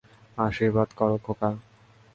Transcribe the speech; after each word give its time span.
আশীর্বাদ 0.37 0.89
করি, 0.99 1.17
খোকা। 1.25 1.49